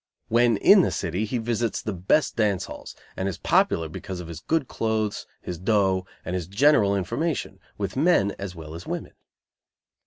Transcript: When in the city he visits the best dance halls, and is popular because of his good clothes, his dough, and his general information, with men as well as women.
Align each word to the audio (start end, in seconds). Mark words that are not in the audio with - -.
When 0.29 0.57
in 0.57 0.81
the 0.81 0.89
city 0.89 1.25
he 1.25 1.37
visits 1.37 1.79
the 1.79 1.93
best 1.93 2.35
dance 2.35 2.65
halls, 2.65 2.95
and 3.15 3.29
is 3.29 3.37
popular 3.37 3.87
because 3.87 4.19
of 4.19 4.29
his 4.29 4.39
good 4.39 4.67
clothes, 4.67 5.27
his 5.43 5.59
dough, 5.59 6.07
and 6.25 6.33
his 6.33 6.47
general 6.47 6.95
information, 6.95 7.59
with 7.77 7.95
men 7.95 8.33
as 8.39 8.55
well 8.55 8.73
as 8.73 8.87
women. 8.87 9.13